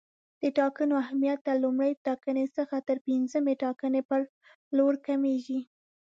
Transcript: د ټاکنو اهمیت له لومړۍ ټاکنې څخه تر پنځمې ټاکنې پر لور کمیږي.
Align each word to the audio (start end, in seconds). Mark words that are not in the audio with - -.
د 0.41 0.43
ټاکنو 0.59 0.93
اهمیت 1.03 1.39
له 1.49 1.55
لومړۍ 1.63 1.91
ټاکنې 2.05 2.45
څخه 2.57 2.75
تر 2.87 2.97
پنځمې 3.07 3.53
ټاکنې 3.63 4.01
پر 4.09 4.21
لور 4.77 4.93
کمیږي. 5.07 5.59